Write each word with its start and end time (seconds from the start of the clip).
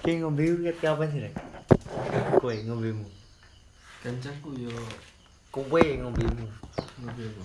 Ki 0.00 0.16
ngombe 0.20 0.44
ket 0.64 0.78
kapan 0.80 1.08
sih, 1.12 1.20
Rek? 1.24 1.34
Kowe 2.40 2.54
ngombemu. 2.64 3.04
Kancaku 4.00 4.56
yo 4.56 4.72
Kowe 5.52 5.82
ngombemu. 6.00 6.46
ngombe 7.00 7.24
apa? 7.28 7.44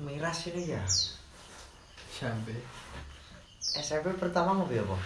Miras 0.00 0.48
ini 0.48 0.72
ya. 0.72 0.80
Sampai 2.08 2.56
SMP 3.60 4.16
pertama 4.16 4.56
ngombe 4.56 4.80
apa? 4.80 4.96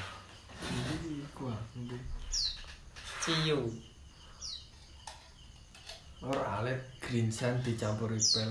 ini 0.71 1.27
gua 1.35 1.54
ngombe. 1.74 1.99
Ciu. 3.26 3.67
Ora 6.22 6.63
alet 6.63 6.78
green 7.03 7.26
sun 7.35 7.58
dicampur 7.67 8.15
pel. 8.15 8.51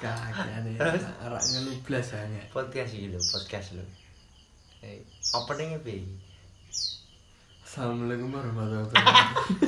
Kagane 0.00 0.72
arak 1.20 1.42
ngelu 1.52 1.72
blas 1.84 2.16
hanya. 2.16 2.40
Podcast 2.48 2.96
lho, 2.96 3.20
podcast 3.20 3.76
lho. 3.76 3.84
Eh, 4.78 5.02
openingnya 5.34 5.82
piye? 5.82 6.06
Assalamualaikum 7.66 8.30
warahmatullahi 8.30 8.86
wabarakatuh. 8.86 9.58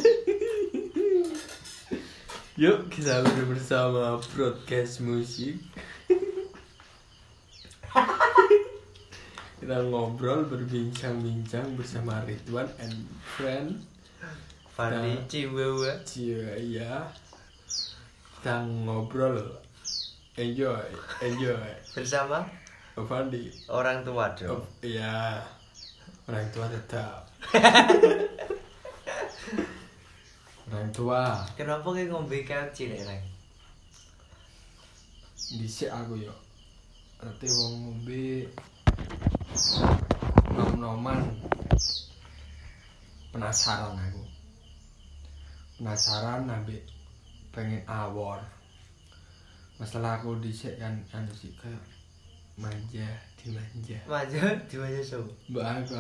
Yuk 2.63 2.87
kita 2.95 3.27
bersama 3.43 4.23
broadcast 4.31 5.03
musik. 5.03 5.59
kita 9.59 9.77
ngobrol 9.91 10.47
berbincang-bincang 10.47 11.75
bersama 11.75 12.23
Ridwan 12.23 12.71
and 12.79 13.11
friend 13.35 13.83
Fandi. 14.71 15.27
Ciwewe. 15.27 15.91
Cia 16.07 16.55
ya. 16.55 17.11
Kita 18.39 18.63
ngobrol 18.63 19.59
enjoy 20.39 20.87
enjoy 21.19 21.67
bersama 21.99 22.47
Fandi 23.07 23.49
orang 23.69 24.03
tua 24.03 24.33
dong. 24.35 24.65
iya. 24.83 25.41
Orang 26.31 26.47
tua 26.55 26.71
tetap. 26.71 27.27
Orang 30.71 30.89
tua. 30.95 31.43
Kenapa 31.59 31.91
kayak 31.91 32.15
ngombe 32.15 32.47
kayak 32.47 32.71
cilik 32.71 33.03
Rek? 33.03 33.23
dhisik 35.51 35.91
aku 35.91 36.23
yo. 36.23 36.31
Nanti 37.19 37.51
wong 37.51 37.75
ngombe 37.83 38.47
nom-noman. 40.55 41.19
Penasaran 43.35 43.99
aku. 43.99 44.23
Penasaran 45.83 46.47
ambek 46.47 46.87
pengen 47.51 47.83
awor. 47.91 48.39
Masalah 49.83 50.23
aku 50.23 50.39
dhisik 50.39 50.79
kan 50.79 51.03
anu 51.11 51.35
sih 51.35 51.51
kayak 51.59 51.83
manja 52.61 53.09
dimanja 53.41 53.97
Maju 54.05 54.37
di 54.69 54.77
maju 54.77 55.01
so. 55.01 55.25
mbak 55.49 55.65
aku 55.81 55.97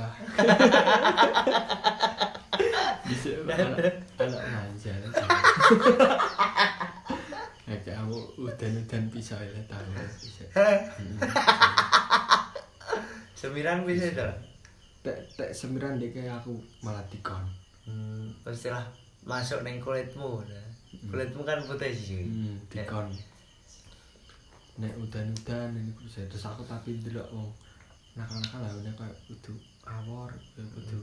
dhisik 3.08 3.40
anak 3.48 3.96
anak 4.20 4.44
manja 4.44 4.92
ya 7.70 7.78
kayak 7.86 8.02
aku 8.02 8.18
udan-udan 8.34 9.06
pisau 9.14 9.38
ya 9.38 9.62
tahu. 9.70 9.94
Bisa. 9.94 10.42
Sembilan 13.40 13.86
bisa 13.86 14.10
dah. 14.10 14.34
tek 15.00 15.16
tek 15.32 15.56
sembilan 15.56 15.96
deh 15.96 16.12
kayak 16.12 16.44
aku 16.44 16.60
malah 16.84 17.00
dikon. 17.08 17.40
Hmm, 17.88 18.36
pastilah 18.44 18.84
masuk 19.24 19.64
neng 19.64 19.80
kulitmu. 19.80 20.44
Nah. 20.44 20.68
Kulitmu 21.08 21.40
kan 21.46 21.64
putih 21.64 21.94
sih. 21.94 22.26
hmm, 22.26 22.68
dikon 22.68 23.08
nek 24.78 24.94
udan-udan 25.00 25.74
ini 25.74 25.90
bisa 25.98 26.22
terus 26.30 26.46
aku 26.46 26.62
tapi 26.68 27.00
delok 27.02 27.26
wong. 27.34 27.50
Nakal-nakal 28.14 28.60
lah 28.62 28.72
nek 28.84 28.94
kayak 28.94 29.16
kudu 29.26 29.54
awor 29.86 30.30
kayak 30.54 30.68
kudu 30.74 31.00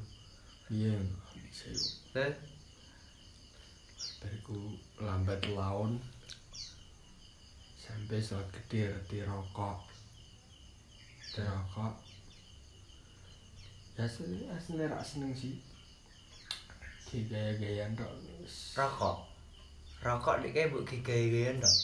iya 0.71 0.95
yuk 0.99 1.15
Terus 3.97 4.13
bariku 4.21 4.77
lambat 4.99 5.41
laun 5.51 5.97
sampai 7.79 8.19
saat 8.19 8.45
gede 8.51 8.91
reti 8.93 9.23
rokok. 9.23 9.79
Reti 11.23 11.41
rokok. 11.41 11.93
Ya 13.97 14.05
se- 14.05 14.45
aslinya 14.51 14.91
rak 14.91 15.01
seneng 15.01 15.33
sih. 15.33 15.57
Ki 17.07 17.25
gaya-gayaan 17.31 17.95
tok 17.95 18.11
rokok. 18.75 19.17
Rokok 20.03 20.43
dik 20.43 20.53
kayak 20.53 20.69
bu 20.75 20.83
gaya-gayan 20.83 21.57
dong. 21.63 21.77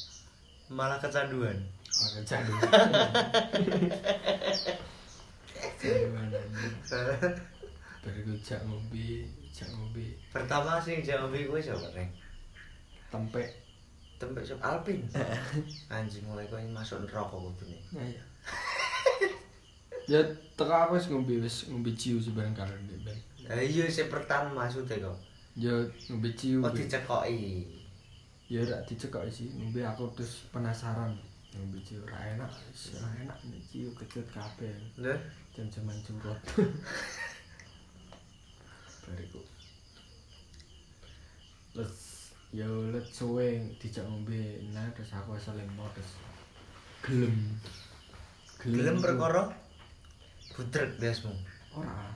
Malah 0.74 0.98
kecanduan. 0.98 1.58
Oh, 1.94 2.10
kecanduan 2.18 2.62
kecanduan 5.62 6.28
bariku 8.04 8.34
jak 8.42 8.60
ngombe 8.66 9.30
jak 9.54 9.70
ngombe 9.72 10.18
Pertama 10.34 10.82
sih 10.82 11.00
jangan 11.06 11.30
ngombe 11.30 11.46
gue 11.46 11.60
coba 11.70 11.88
Rek. 11.94 12.10
tempe 13.14 13.44
Tempe 14.18 14.40
sop 14.42 14.60
Alpin. 14.66 15.04
Anjing 15.92 16.26
mulai 16.26 16.50
kau 16.50 16.58
masuk 16.74 17.06
rokok 17.12 17.54
kudu 17.54 17.70
nih. 17.70 17.82
ya 17.94 18.04
ya 18.10 18.24
ya 20.04 20.20
teka 20.60 20.90
aku 20.90 20.98
wis 21.00 21.08
ngombe 21.08 21.38
wis 21.40 21.70
ngombe 21.70 21.92
ciu 21.96 22.20
sebarang 22.20 22.52
karo 22.58 22.72
ben 22.90 23.16
iya 23.62 23.86
sih 23.88 24.08
pertama 24.12 24.66
maksudnya 24.66 24.98
kok. 25.00 25.18
ya 25.54 25.72
ngombe 26.10 26.34
ciu 26.34 26.60
Oh 26.66 26.72
dicekoki. 26.74 27.83
Ya 28.54 28.62
rak 28.70 28.86
dicekok 28.86 29.26
sih. 29.34 29.50
Ngombe 29.58 29.82
aku 29.82 30.06
terus 30.14 30.46
penasaran. 30.54 31.18
Ngombe 31.58 31.82
ciu 31.82 32.06
ora 32.06 32.38
enak. 32.38 32.52
Ora 33.02 33.10
enak 33.26 33.38
nek 33.50 33.62
ciu 33.74 33.90
kecut 33.98 34.30
kabeh. 34.30 34.70
Lho, 35.02 35.18
jam-jaman 35.58 35.98
curut 36.06 36.38
bariku 39.04 39.42
terus 41.74 42.30
ya 42.54 42.70
let 42.94 43.06
suwe 43.10 43.58
dijak 43.82 44.06
ngombe. 44.06 44.62
Nah 44.72 44.86
terus 44.94 45.10
aku 45.10 45.34
asal 45.34 45.58
lemot 45.58 45.90
terus 45.98 46.14
gelem. 47.02 47.58
Gelem 48.62 49.02
perkara? 49.02 49.50
Budrek 50.54 51.02
biasmu. 51.02 51.34
ora. 51.74 52.14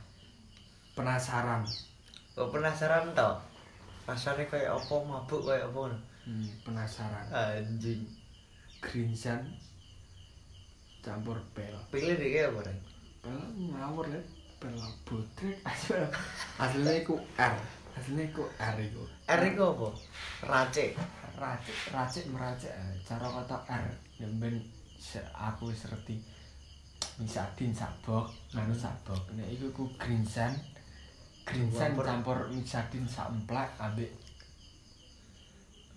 Penasaran. 0.93 1.65
Kok 2.37 2.53
penasaran 2.53 3.17
tau? 3.17 3.41
Rasanya 4.05 4.45
kayak 4.45 4.77
apa? 4.77 4.95
Mabuk 5.01 5.41
kayak 5.49 5.73
apa. 5.73 5.89
Hmm, 6.27 6.47
penasaran. 6.67 7.25
Anjing. 7.31 8.03
green 8.81 9.15
sun 9.15 9.41
campur 11.01 11.39
pel. 11.55 11.73
Pilih 11.89 12.13
deh 12.19 12.29
kayak 12.29 12.51
apa 12.53 12.59
Rek? 12.67 12.79
pel 13.23 13.39
ngawur 13.73 14.05
le 14.13 14.21
pel 14.61 14.75
butrek 15.07 15.57
aslinya 16.61 16.93
iku 17.01 17.15
R. 17.39 17.55
Aslinya 17.97 18.23
iku 18.29 18.43
R 18.59 18.77
iku. 18.77 19.03
R 19.25 19.41
itu 19.47 19.63
apa? 19.63 19.87
Racik. 20.45 20.91
racik. 21.37 21.77
Racik 21.93 22.23
meracik 22.29 22.71
eh, 22.73 22.93
cara 23.07 23.27
kata 23.29 23.57
R. 23.65 23.85
Ya 24.21 24.27
ben 24.37 24.61
aku 25.33 25.73
wis 25.73 25.85
ngerti 25.87 26.21
misadin 27.17 27.71
sabok. 27.73 28.29
Nganu 28.53 28.75
sabok. 28.75 29.21
Nek 29.33 29.47
iku 29.57 29.67
ku 29.73 29.83
green 29.97 30.21
sun 30.21 30.53
green 31.47 31.71
sun 31.71 31.95
Campur. 31.97 32.37
misadin 32.51 33.07
samplek 33.07 33.71
ambek 33.79 34.11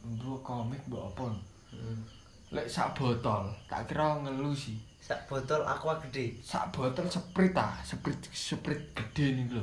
mbok 0.03 0.41
komik 0.41 0.81
mbok 0.87 1.05
apa 1.09 1.25
Hmm. 1.71 2.03
lek 2.50 2.66
sak 2.66 2.93
botol 2.93 3.47
tak 3.65 3.87
kira 3.87 4.19
ngelu 4.19 4.50
sih 4.50 4.75
Sak 5.00 5.27
botol 5.27 5.62
aqua 5.62 5.94
gede. 5.99 6.34
sak 6.41 6.69
botol 6.71 7.06
sprite 7.06 7.56
ah 7.56 7.78
sprite 7.81 8.27
sprite 8.31 8.91
gede 8.91 9.39
nih 9.39 9.47
lho 9.49 9.62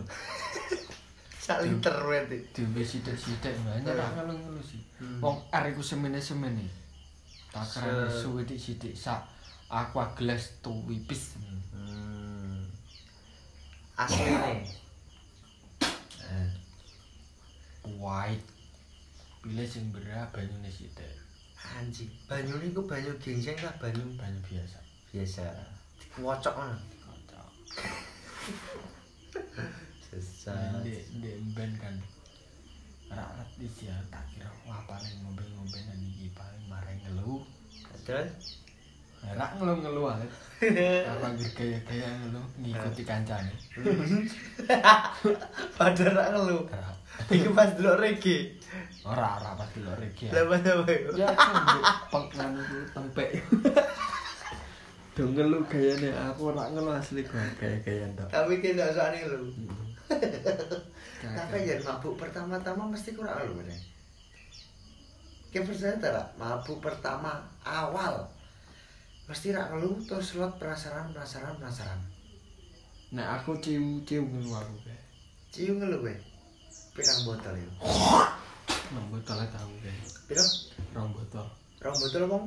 Sak 1.46 1.64
liter 1.64 1.92
berarti. 1.94 2.38
diombe 2.52 2.80
sithik-sithik 2.82 3.56
banyak 3.60 3.84
Hmm. 3.84 3.96
tak 3.96 4.10
ngelu-ngelu 4.16 4.62
sih 4.62 4.82
Hmm. 4.98 5.20
wong 5.20 5.38
R 5.52 5.64
iku 5.68 5.80
semene-semene 5.82 6.68
tak 7.50 7.64
kira 7.70 8.08
suwe 8.08 8.44
sithik 8.50 8.96
sak 8.96 9.28
aqua 9.68 10.08
gelas 10.16 10.56
tuwipis 10.60 11.36
Hmm. 11.76 12.64
Asli 13.96 14.30
nih. 14.30 14.60
Eh, 16.24 16.50
white 17.96 18.48
pilih 19.48 19.64
sing 19.64 19.88
berah 19.96 20.28
banyune 20.36 20.68
sithik 20.68 21.16
Anjing. 21.80 22.12
Banyu 22.30 22.54
ini 22.62 22.76
ku 22.76 22.84
banyu 22.86 23.12
ginseng 23.18 23.58
lah 23.64 23.74
banyu 23.82 24.04
banyu 24.20 24.40
biasa 24.46 24.78
biasa. 25.10 25.44
Wocok 26.20 26.54
mana? 26.54 26.78
kocok 27.02 27.48
Sesat. 30.04 30.84
ndek 30.84 31.02
ndek 31.18 31.36
ben 31.56 31.72
kan 31.80 31.96
ngerti 33.08 33.66
sih 33.72 33.88
ya 33.88 33.96
tak 34.12 34.24
kira 34.36 34.52
wah 34.68 34.84
paling 34.84 35.16
ngombe-ngombe 35.24 35.80
nang 35.88 36.02
iki 36.12 36.28
paling 36.36 36.64
maring 36.68 37.00
ngelu 37.08 37.40
Terus? 38.04 38.60
ora 39.32 39.46
ngelu-ngelu 39.58 40.04
ae 40.14 40.28
apa 41.10 41.28
gaya-gaya 41.56 42.10
ngelu 42.22 42.42
ngikuti 42.64 43.04
kancane 43.08 43.52
Padahal 45.80 46.14
rak 46.16 46.28
ngelu. 46.36 46.60
Iku 47.34 47.50
pas 47.58 47.74
delok 47.74 47.98
reggae. 48.00 48.54
ora 49.08 49.40
ora 49.40 49.56
pas 49.56 49.70
delok 49.74 49.96
regi 49.98 50.28
Lah 50.30 50.44
pas 50.46 50.62
apa? 50.62 50.94
ya 51.16 51.28
kan 51.32 51.56
peng 52.12 52.28
nganu 52.36 52.62
ku 52.62 52.78
tempek 52.94 53.30
Dong 55.18 55.34
ngelu 55.34 55.60
gayane 55.66 56.10
aku 56.14 56.54
ora 56.54 56.70
ngelu 56.70 56.94
asli 56.94 57.26
kok 57.26 57.42
gaya-gaya 57.58 58.06
tok. 58.14 58.30
Tapi 58.30 58.62
kita 58.62 58.94
soalnya 58.94 59.34
lu. 59.34 59.50
Kakak. 60.06 61.34
Tapi 61.34 61.66
ya 61.66 61.82
mabuk 61.82 62.22
pertama-tama 62.22 62.86
mesti 62.94 63.18
kurang 63.18 63.42
lu 63.50 63.58
bener. 63.58 63.82
Kayak 65.50 65.74
percaya 65.74 65.98
tak 65.98 66.12
Ra? 66.14 66.24
mabuk 66.38 66.78
pertama 66.86 67.42
awal 67.66 68.30
mesti 69.26 69.58
rak 69.58 69.74
ngeluh 69.74 69.98
terus 70.06 70.38
slot 70.38 70.54
penasaran 70.62 71.10
penasaran 71.10 71.58
penasaran. 71.58 71.98
Nek 73.10 73.42
aku 73.42 73.58
cium-cium 73.58 74.30
ngelu 74.30 74.54
aku 74.54 74.76
kae. 74.86 75.02
Cium 75.50 75.82
ngeluh 75.82 76.06
gue. 76.06 76.16
Pirang 76.98 77.20
botol 77.30 77.54
ya. 77.62 77.70
Nang 78.90 79.06
botol 79.14 79.38
tahu 79.54 79.72
kae. 79.86 79.94
Pirang 80.26 80.50
Rong 80.98 81.14
botol. 81.14 81.46
rong 81.78 81.98
botol 82.02 82.24
bang. 82.26 82.46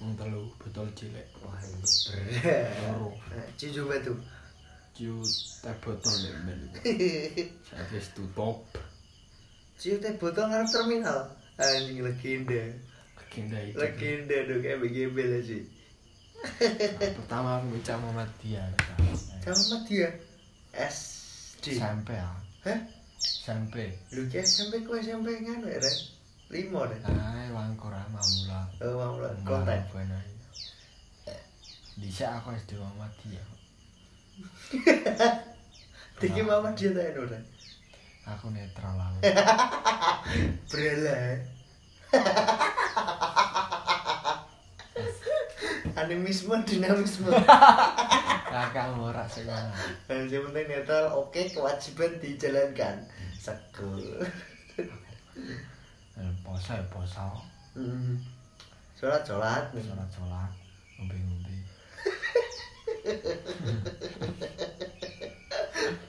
Wong 0.00 0.12
telu 0.16 0.48
botol 0.56 0.88
cilik. 0.96 1.28
Wah 1.44 1.60
ini 1.60 1.84
berat. 1.84 2.72
Loro. 2.88 3.12
Cium 3.60 3.70
coba 3.76 4.00
tuh. 4.00 4.16
Cium 4.96 5.20
teh 5.60 5.76
botol 5.84 6.14
nek 6.24 6.34
ben. 6.48 6.60
Saya 7.68 7.84
wis 7.92 8.08
tutup. 8.16 8.64
Cium 9.76 10.00
teh 10.00 10.16
botol 10.16 10.48
ngarep 10.48 10.68
terminal. 10.72 11.20
Anjing 11.60 12.00
legenda. 12.00 12.64
Legenda 13.20 13.58
itu. 13.60 13.76
Legenda 13.76 14.36
dong 14.48 14.60
kayak 14.64 14.80
BGB 14.80 15.16
lah 15.20 15.42
sih. 15.44 15.62
Nah, 16.40 17.12
Pertama 17.20 17.60
aku 17.60 17.76
bicara 17.76 18.00
Muhammadiyah. 18.00 18.72
Sama 19.44 19.84
dia. 19.84 20.08
SD. 20.72 21.76
SMP 21.76 22.16
ya. 22.16 22.32
Hah? 22.64 22.80
SMP. 23.20 23.92
Lu 24.16 24.24
ki 24.32 24.40
SMP 24.40 24.80
ku 24.88 24.96
SMP 24.96 25.44
nganu 25.44 25.68
ya, 25.68 25.76
Ren? 25.76 25.96
Limo 26.50 26.82
deh. 26.88 26.96
Ay, 27.04 27.52
wangkor 27.52 27.92
ah 27.92 28.08
mamula. 28.08 28.64
Oh, 28.80 28.96
mau 28.96 29.20
lah 29.20 29.36
konten. 29.44 29.84
Dhisik 32.00 32.32
aku 32.32 32.56
SD 32.56 32.80
Muhammadiyah. 32.80 33.44
Tiki 36.16 36.40
mama 36.40 36.72
dia 36.72 36.96
tak 36.96 37.12
Ren. 37.12 37.44
Aku 38.24 38.48
netral 38.48 38.96
lah. 38.96 39.12
Brela. 40.72 41.36
Animisme, 46.00 46.56
dinamisme. 46.64 47.28
Kakak 48.50 48.86
ora 48.98 49.24
sekolah. 49.24 49.70
Dan 50.04 50.26
yang 50.26 50.50
penting 50.50 50.66
netral, 50.66 51.14
oke 51.14 51.40
kewajiban 51.48 52.18
dijalankan. 52.18 52.96
Sekul. 53.34 54.02
Eh, 56.20 56.32
Poso 56.44 56.76
ya 56.76 56.84
poso. 56.92 57.32
Hmm. 57.72 58.20
Sholat 58.92 59.24
sholat. 59.24 59.72
Sholat-sholat, 59.72 60.52
ngombe-ngombe. 61.00 61.56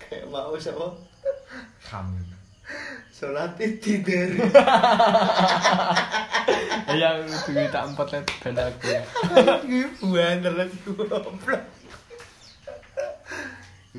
Kayak 0.01 0.25
mau 0.27 0.51
sama 0.59 0.91
Kam. 1.79 2.11
sholat 3.07 3.55
tidur. 3.55 4.29
Ya 6.91 7.23
duwe 7.23 7.71
tak 7.71 7.87
empat 7.87 8.07
let 8.11 8.27
ben 8.43 8.51
aku. 8.59 8.91
ya. 8.91 8.99
Buan 10.03 10.43
terus 10.43 10.71
goblok. 10.83 11.63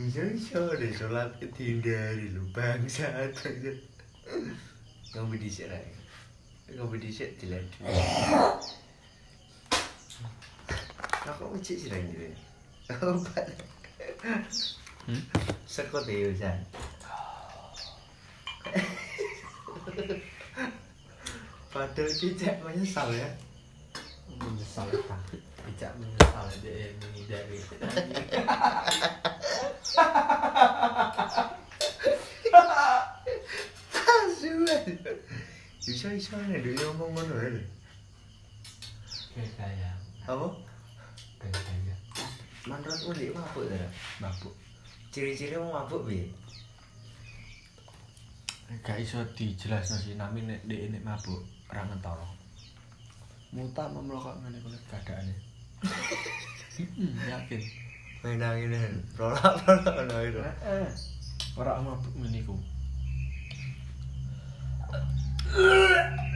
Iya 0.03 0.35
iya 0.35 0.63
deh 0.83 0.91
sholat 0.91 1.31
dihindari 1.39 2.35
lu 2.35 2.43
bangsat 2.51 3.31
bangsat. 3.39 3.79
Ngombe 5.15 5.39
dhisik 5.39 5.71
ra. 5.71 5.79
Ngombe 6.75 6.99
dhisik 6.99 7.39
diladu. 7.39 7.87
Aku 11.23 11.55
ucik 11.55 11.79
sih 11.79 11.87
lagi 11.87 12.19
deh. 12.19 12.35
Hmm? 15.07 15.23
Sekot 15.71 16.03
ya 16.11 16.35
Usan. 16.35 16.59
Padahal 21.71 22.11
kita 22.19 22.59
menyesal 22.67 23.07
ya. 23.15 23.31
Menyesal 24.35 24.91
tak. 25.07 25.23
Tidak 25.63 25.95
menyesal 25.95 26.47
dia 26.59 26.91
menghindari. 26.99 27.63
Asuhan. 34.33 34.85
Bisa 35.83 36.07
bisa 36.15 36.32
nih 36.49 36.59
dia 36.63 36.87
ngomong 36.91 37.11
ngono 37.15 37.35
ya. 37.39 37.63
Kayak 39.57 39.97
Apa? 40.27 40.47
Menurutmu 42.63 43.11
dia 43.19 43.35
mabuk 43.35 43.67
ta? 43.67 43.75
mabuk. 44.23 44.55
Ciri-ciri 45.11 45.59
mau 45.59 45.83
mabuk 45.83 46.07
piye? 46.07 46.31
Gak 48.87 49.03
iso 49.03 49.19
dijelasno 49.35 49.99
sih 49.99 50.15
nami 50.15 50.47
nek 50.47 50.63
nek 50.67 51.03
mabuk 51.03 51.43
ora 51.67 51.83
ngentara. 51.91 52.27
Muta 53.53 53.85
memlokok 53.91 54.39
ngene 54.43 54.59
kuwi 54.63 54.79
keadaane. 54.91 55.35
Hmm, 56.73 57.13
yakin. 57.29 57.61
Main 58.25 58.41
anginan. 58.41 59.05
Prolak 59.13 59.61
prolak 59.61 59.93
ngono 59.93 60.17
itu. 60.25 60.41
Eh, 60.41 60.89
ora 61.61 61.77
mabuk 61.85 62.17
ngene 62.17 62.41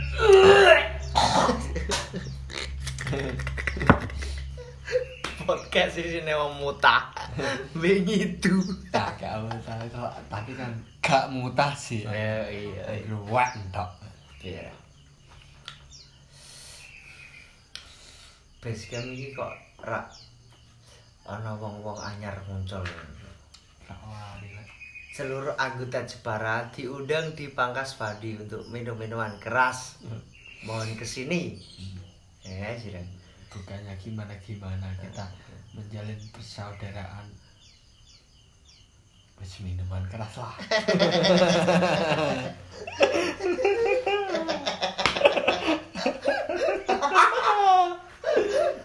Podcast 5.46 6.00
sini 6.00 6.32
wong 6.32 6.56
muta. 6.58 7.12
Wingi 7.76 8.34
itu. 8.34 8.56
Tak 8.88 9.20
gak 9.20 9.44
muta 9.44 9.76
kok, 9.92 10.12
tapi 10.32 10.56
kan 10.56 10.72
gak 11.04 11.28
mutasi. 11.28 12.08
iya 12.08 12.48
iya. 12.48 13.04
Luwak 13.06 13.52
entok. 13.60 13.92
Iya. 14.40 14.72
Basecamp 18.64 19.12
iki 19.12 19.36
kok 19.36 19.52
rak 19.84 20.08
ana 21.28 21.52
wong-wong 21.60 22.00
anyar 22.00 22.34
muncul. 22.48 22.82
Gak 23.86 24.00
wani 24.00 24.48
lek. 24.56 24.68
Seluruh 25.16 25.56
anggota 25.56 26.04
Jepara 26.04 26.68
diundang 26.76 27.32
di 27.32 27.48
Pangkas 27.48 27.96
Padi 27.96 28.36
untuk 28.36 28.68
minum-minuman 28.68 29.40
keras. 29.40 29.96
Mohon 30.68 30.92
ke 31.00 31.08
sini. 31.08 31.56
Ya, 32.44 32.76
Jiran. 32.76 33.08
Bukannya 33.48 33.96
gimana 33.96 34.36
gimana 34.44 34.92
kita 35.00 35.24
menjalin 35.72 36.20
persaudaraan. 36.36 37.32
Wis 39.40 39.64
minuman 39.64 40.04
keras 40.12 40.36
lah. 40.36 40.52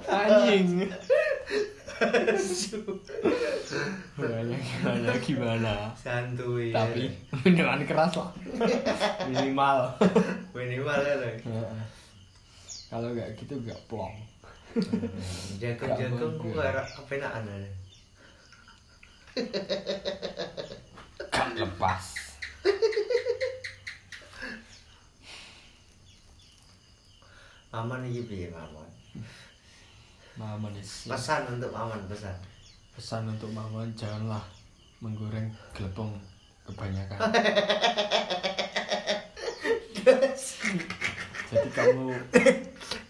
Anjing. 0.47 0.87
Gimana 4.81 5.13
gimana. 5.21 5.73
Santuy. 5.93 6.73
Tapi 6.73 7.05
minuman 7.45 7.85
keras 7.85 8.17
lah. 8.17 8.33
Minimal. 9.29 9.93
minimal 10.57 10.99
ya. 11.05 11.15
Kalau 12.89 13.13
nggak 13.13 13.29
gitu 13.37 13.61
nggak 13.61 13.77
plong. 13.85 14.17
Jagung-jagung 15.61 16.33
ku 16.41 16.49
kayak 16.57 16.81
kepenaan 16.97 17.45
aja. 17.45 17.71
Gak 21.29 21.47
lepas. 21.61 22.05
Maman 27.71 28.03
iki 28.09 28.21
piye 28.27 28.47
Maman? 28.51 28.89
Mama 30.35 30.67
nih 30.73 30.83
sih. 30.83 31.07
Pesan 31.07 31.47
untuk 31.47 31.71
Maman 31.71 32.01
pesan. 32.09 32.35
Pesan 32.97 33.29
untuk 33.31 33.47
Mama 33.55 33.87
janganlah 33.95 34.43
menggoreng 35.01 35.49
gelepong 35.73 36.13
kebanyakan. 36.63 37.19
Jadi 41.51 41.69
kamu 41.71 42.15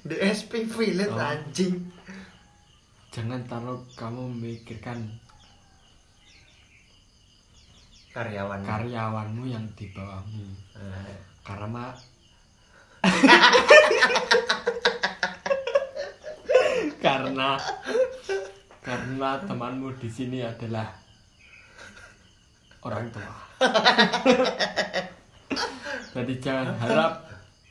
The 0.02 0.18
SPV 0.26 0.76
lihat 0.98 1.12
Oh. 1.12 1.22
anjing. 1.22 1.78
jangan 3.12 3.44
taruh 3.44 3.84
kamu 3.94 4.24
memikirkan 4.32 5.04
Karyawan. 8.10 8.64
karyawanmu 8.64 9.44
yang 9.46 9.68
di 9.74 9.92
bawahmu. 9.92 10.48
Eh, 10.74 11.16
Karena 11.42 11.92
karena 17.02 17.50
karena 18.80 19.30
temanmu 19.42 19.92
di 19.98 20.08
sini 20.08 20.40
adalah 20.42 21.01
orang 22.86 23.06
tua. 23.14 23.36
Jadi 26.18 26.34
jangan 26.44 26.76
harap 26.82 27.14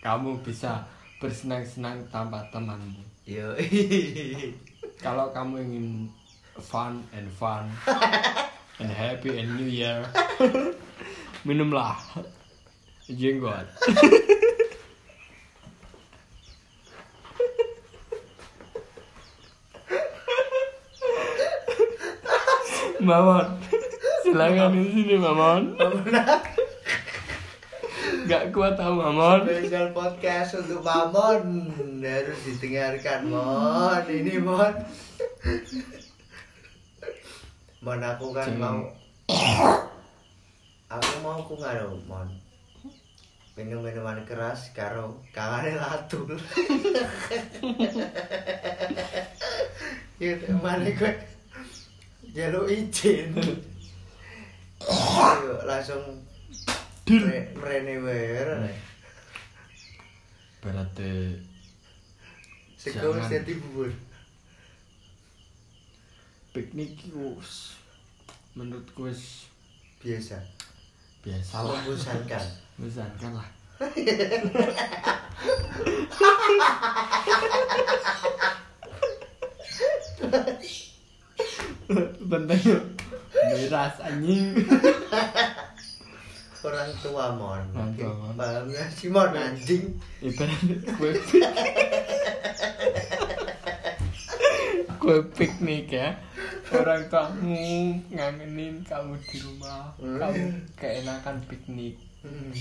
kamu 0.00 0.40
bisa 0.40 0.86
bersenang-senang 1.20 2.08
tanpa 2.08 2.40
temanmu. 2.48 3.04
Yo. 3.28 3.52
kalau 5.04 5.32
kamu 5.32 5.64
ingin 5.64 5.86
fun 6.60 7.00
and 7.16 7.28
fun 7.32 7.64
and 8.80 8.92
happy 8.92 9.32
and 9.40 9.56
new 9.56 9.64
year 9.64 10.04
minumlah 11.48 11.96
jenggot 13.08 13.64
Mamon 23.00 23.48
silakan 24.30 24.70
di 24.78 24.82
sini 24.94 25.16
Mamon 25.18 25.62
Gak 28.30 28.54
kuat 28.54 28.78
tau 28.78 28.94
Mamon 28.94 29.42
Spesial 29.42 29.90
podcast 29.90 30.54
untuk 30.62 30.86
Mamon 30.86 31.42
harus 31.98 32.38
didengarkan 32.46 33.26
Mon. 33.26 34.06
Ini 34.06 34.38
Mon. 34.38 34.74
Mon 37.82 37.98
aku 37.98 38.30
kan 38.30 38.46
Jangan. 38.54 38.62
mau 38.62 38.78
aku 40.94 41.12
mau 41.26 41.42
aku 41.42 41.58
nganu 41.58 41.98
Mon. 42.06 42.28
Minum 43.58 43.82
minuman 43.82 44.22
keras 44.22 44.70
karo 44.70 45.18
kangane 45.34 45.74
latul. 45.74 46.38
Ya 50.20 50.36
mana 50.60 50.84
gue 50.84 51.16
jaluk 52.36 52.68
izin 52.68 53.32
Ayo, 54.80 55.60
langsung 55.64 56.00
Mere- 57.04 57.52
merene 57.52 57.94
wae 58.00 58.72
Berarti 60.60 61.36
Sego 62.76 63.12
wis 63.12 63.28
dadi 63.28 63.54
bubur. 63.56 63.90
piknik 66.50 66.96
wis- 67.12 67.76
menurutku 68.54 69.06
wis 69.06 69.46
Biasa. 70.00 70.40
biasa 71.20 71.54
lah. 71.60 71.76
Membosankan. 71.84 72.44
Bosankan 72.80 73.32
lah. 73.36 73.48
Bentengnya 82.20 82.76
miras 83.32 83.94
anjing 84.00 84.52
Orang 86.60 86.92
tua 87.00 87.32
mon. 87.32 87.56
Orang 87.72 87.96
tua, 87.96 88.12
Mon. 88.12 88.36
Pahamnya 88.36 88.84
si 88.90 89.08
mon 89.08 89.32
anjing. 89.32 89.96
ibarat 90.20 90.60
kue 90.92 91.16
pik- 91.16 91.56
kue 95.00 95.16
piknik 95.32 95.88
ya 95.88 96.12
orang 96.70 97.08
kamu 97.08 97.56
ngangenin 98.08 98.84
kamu 98.84 99.16
di 99.24 99.38
rumah 99.40 99.88
Hmm. 99.96 100.20
kamu 100.20 100.44
keenakan 100.76 101.36
piknik 101.44 101.96
Hmm. 102.20 102.52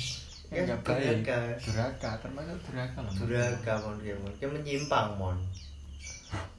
Ya, 0.47 0.63
Ya 0.63 0.71
nggak 0.71 0.81
baik 0.81 1.19
duraka. 1.21 1.37
duraka 1.59 2.09
termasuk 2.23 2.57
duraka 2.63 2.99
lah. 3.03 3.11
Duraka 3.13 3.73
mon 3.83 3.95
dia 3.99 4.15
mon. 4.15 4.31
Dia 4.33 4.47
menyimpang 4.47 5.09
mon. 5.13 5.37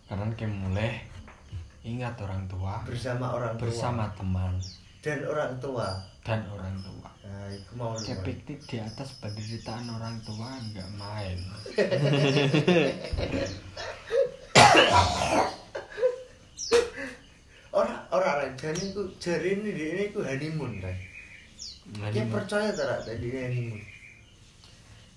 karena 0.04 0.26
kayak 0.30 0.52
mulai 0.52 0.92
ingat 1.82 2.14
orang 2.20 2.44
tua 2.46 2.84
Bersama 2.84 3.32
orang 3.32 3.54
tua. 3.56 3.62
bersama 3.66 4.04
teman 4.12 4.54
dan 5.00 5.18
orang 5.24 5.52
tua. 5.58 5.88
dan 6.22 6.40
orang 6.48 6.76
tua 6.80 7.08
Nah, 7.20 7.46
itu 7.46 7.72
mau 7.78 7.94
di 7.94 8.76
atas 8.76 9.16
penderitaan 9.22 9.86
orang 9.88 10.18
tua 10.20 10.50
nggak 10.50 10.90
main 10.98 11.38
Orang 17.70 18.02
orang 18.10 18.50
jane 18.58 18.82
iku 18.82 19.06
jare 19.22 19.54
ini 19.54 19.70
ini 19.70 20.02
iku 20.10 20.26
honeymoon 20.26 20.82
kan. 20.82 20.96
Dia 22.10 22.26
percaya 22.26 22.74
tak 22.74 23.06
tadi 23.06 23.30
honeymoon. 23.30 23.82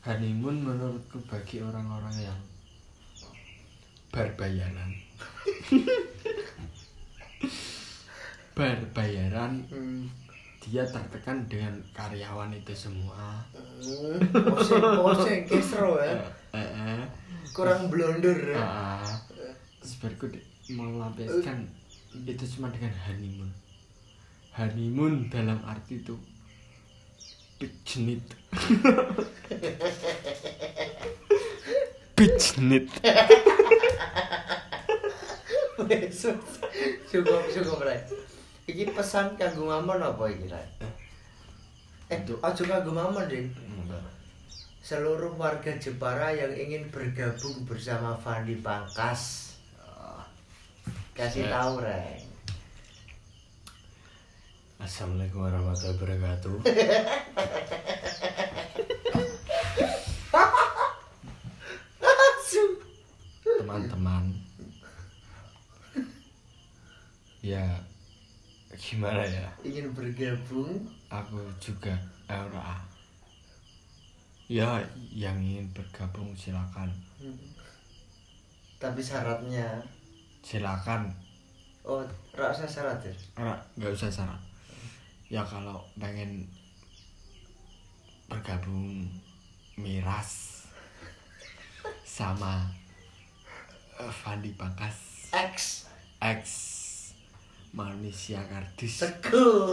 honeymoon 0.04 0.58
menurutku 0.62 1.18
bagi 1.26 1.64
orang-orang 1.64 2.14
yang 2.20 2.40
berbayaran 4.14 4.92
berbayaran 8.54 9.66
Hmm. 9.68 10.06
dia 10.60 10.86
tertekan 10.86 11.44
dengan 11.46 11.74
karyawan 11.92 12.54
itu 12.54 12.72
semua 12.72 13.44
Hmm. 13.54 14.18
Poseng 14.32 14.80
poseng 15.02 15.42
kesro 15.44 15.98
ya. 15.98 16.22
Eh, 16.54 16.62
eh, 16.62 17.04
Kurang 17.52 17.88
blunder 17.88 18.56
ya. 18.56 19.02
sebenarnya 19.82 20.32
di- 20.32 20.46
melampiaskan 20.72 21.68
itu 22.24 22.46
cuma 22.48 22.70
dengan 22.70 22.94
honeymoon 23.04 23.52
honeymoon 24.54 25.14
dalam 25.28 25.60
arti 25.64 26.00
itu 26.00 26.16
Wes, 35.80 36.16
wes. 36.24 36.50
cukup 37.10 37.42
cukup 37.50 37.80
Ray. 37.82 38.00
Iki 38.64 38.96
pesan 38.96 39.36
kanggo 39.36 39.68
mamon 39.68 40.00
apa 40.00 40.24
iki 40.32 40.48
Ray? 40.48 40.64
Eh, 42.08 42.20
aja 42.24 42.64
kanggo 42.64 42.92
mamon 42.96 43.28
ding. 43.28 43.52
Seluruh 44.80 45.36
warga 45.36 45.76
Jepara 45.80 46.32
yang 46.32 46.52
ingin 46.56 46.88
bergabung 46.88 47.68
bersama 47.68 48.16
Fandi 48.16 48.56
Pangkas. 48.60 49.56
Kasih 51.12 51.46
Ya. 51.48 51.60
tahu 51.60 51.84
Ray. 51.84 52.24
Assalamualaikum 54.80 55.44
warahmatullahi 55.44 55.96
wabarakatuh. 56.00 56.56
Langsung. 62.04 62.72
Teman-teman. 63.44 64.24
Ya 67.44 67.84
gimana 68.84 69.24
ya? 69.24 69.48
Ingin 69.64 69.96
bergabung 69.96 70.76
Aku 71.08 71.40
juga 71.64 71.96
eh, 72.28 72.36
ora. 72.36 72.76
Ya 74.52 74.84
yang 75.08 75.40
ingin 75.40 75.72
bergabung 75.72 76.36
silakan. 76.36 76.92
tapi 78.76 79.00
syaratnya 79.00 79.80
Silakan. 80.44 81.08
oh 81.88 82.04
rasa 82.36 82.68
syarat 82.68 83.00
ya 83.00 83.16
nggak 83.80 83.96
usah 83.96 84.12
syarat. 84.12 84.42
Ya 85.32 85.40
kalau 85.48 85.80
pengen 85.96 86.44
bergabung 88.28 89.08
miras 89.80 90.60
sama 92.04 92.68
eh, 93.96 94.12
Fandi 94.12 94.52
Pangkas 94.60 95.32
X 95.32 95.88
X 96.20 96.44
manusia 97.74 98.38
kardus 98.46 99.02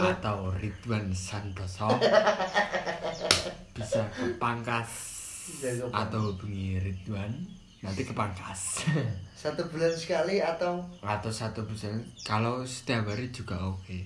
atau 0.01 0.49
Ridwan 0.57 1.13
Santoso. 1.13 1.85
Bisa 3.77 4.01
ke 4.09 4.25
Pangkas 4.35 4.89
atau 5.93 6.33
hubungi 6.33 6.81
Ridwan 6.81 7.29
nanti 7.81 8.05
ke 8.05 8.13
Pangkas 8.13 8.85
satu 9.41 9.65
bulan 9.69 9.89
sekali 9.93 10.37
atau? 10.37 10.81
Atau 11.01 11.33
satu 11.33 11.65
bulan. 11.65 11.97
Kalau 12.21 12.61
setiap 12.61 13.09
hari 13.09 13.33
juga 13.33 13.57
oke. 13.57 14.05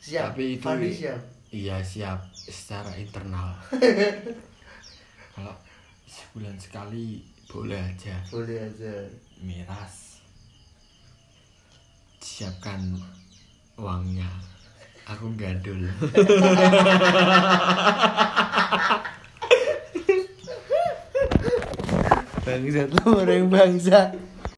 Siap. 0.00 0.32
Tapi 0.32 0.56
itu- 0.56 0.64
Fandi 0.64 0.88
siap? 0.88 1.20
Iya 1.48 1.80
siap. 1.84 2.16
Secara 2.32 2.92
internal. 2.96 3.52
Kalau 5.36 5.52
sebulan 6.08 6.56
sekali 6.56 7.20
boleh 7.44 7.76
aja. 7.76 8.16
Boleh 8.32 8.56
aja. 8.68 9.04
Miras 9.44 10.07
siapkan 12.28 13.00
uangnya. 13.80 14.28
Aku 15.08 15.32
gadul. 15.40 15.88
Bangsat 22.44 22.88
lu 22.92 23.04
orang 23.16 23.48
bangsa 23.48 24.12